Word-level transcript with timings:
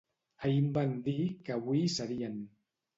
Ahir 0.47 0.55
em 0.61 0.71
van 0.79 0.97
dir 1.11 1.15
que 1.45 1.57
avui 1.59 1.85
hi 1.87 1.95
serien 2.01 2.45